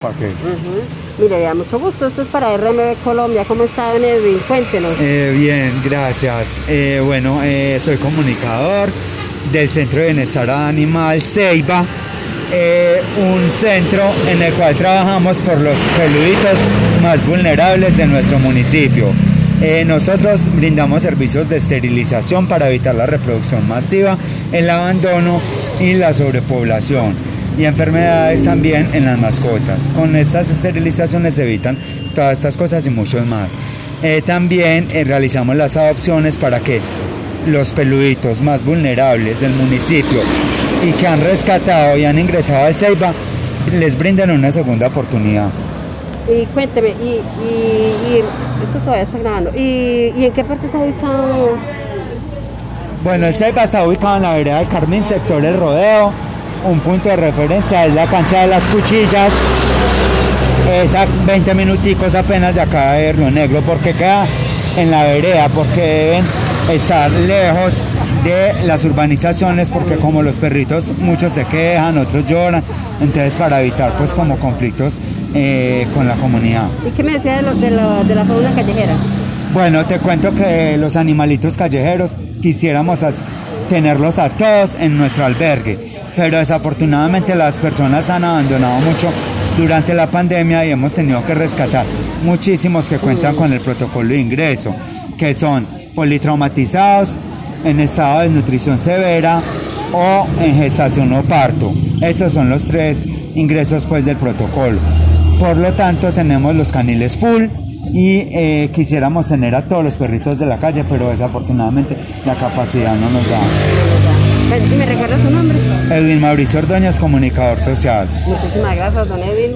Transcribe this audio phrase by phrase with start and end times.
[0.00, 0.26] ¿Para qué?
[0.26, 0.80] Ujú.
[1.18, 2.06] Mire, ya mucho gusto.
[2.06, 3.44] Esto es para RMB Colombia.
[3.48, 4.38] ¿Cómo está, don Edwin?
[4.46, 4.92] Cuéntenos.
[5.00, 6.50] Eh, bien, gracias.
[6.68, 8.90] Eh, bueno, eh, soy comunicador
[9.50, 16.60] del Centro de Bienestar Animal Ceiba, un centro en el cual trabajamos por los peluditos
[17.02, 19.08] más vulnerables de nuestro municipio.
[19.84, 24.16] Nosotros brindamos servicios de esterilización para evitar la reproducción masiva,
[24.52, 25.40] el abandono
[25.80, 29.82] y la sobrepoblación y enfermedades también en las mascotas.
[29.96, 31.76] Con estas esterilizaciones se evitan
[32.14, 33.52] todas estas cosas y muchos más.
[34.02, 36.80] Eh, también eh, realizamos las adopciones para que
[37.48, 40.20] los peluditos más vulnerables del municipio
[40.86, 43.12] y que han rescatado y han ingresado al Ceiba
[43.76, 45.48] les brinden una segunda oportunidad.
[46.28, 49.50] Y cuénteme, y, y, y esto todavía está grabando.
[49.56, 51.56] ¿Y, ¿Y en qué parte está ubicado?
[53.02, 56.12] Bueno, el Ceiba está ubicado en la vereda del Carmen, sector El Rodeo.
[56.64, 59.32] Un punto de referencia es la cancha de las cuchillas.
[60.70, 64.26] Es a 20 minuticos apenas de acá de Río Negro porque queda
[64.76, 66.24] en la vereda, porque deben
[66.70, 67.74] estar lejos
[68.24, 72.62] de las urbanizaciones porque como los perritos muchos se quejan, otros lloran,
[73.00, 74.98] entonces para evitar pues como conflictos
[75.34, 76.66] eh, con la comunidad.
[76.86, 78.94] ¿Y qué me decía de, lo, de, lo, de la fauna callejera?
[79.54, 82.10] Bueno, te cuento que los animalitos callejeros
[82.42, 83.02] quisiéramos
[83.68, 85.78] tenerlos a todos en nuestro albergue,
[86.16, 89.10] pero desafortunadamente las personas han abandonado mucho
[89.56, 91.84] durante la pandemia y hemos tenido que rescatar
[92.24, 94.74] muchísimos que cuentan con el protocolo de ingreso,
[95.16, 97.18] que son politraumatizados,
[97.64, 99.42] en estado de desnutrición severa
[99.92, 101.72] o en gestación o parto.
[102.00, 104.78] Estos son los tres ingresos pues del protocolo.
[105.40, 107.46] Por lo tanto, tenemos los caniles full
[107.92, 112.94] y eh, quisiéramos tener a todos los perritos de la calle, pero desafortunadamente la capacidad
[112.94, 113.40] no nos da.
[114.56, 115.58] ¿Y me recuerda su nombre?
[115.90, 118.08] Edwin Mauricio Ordóñez, comunicador social.
[118.26, 119.52] Muchísimas gracias, don Edwin.